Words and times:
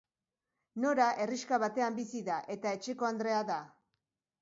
Nora 0.85 1.09
herrixka 1.27 1.61
batean 1.65 2.01
bizi 2.01 2.25
da, 2.33 2.41
eta 2.59 2.75
etxekoandrea 2.81 3.47
da. 3.55 3.63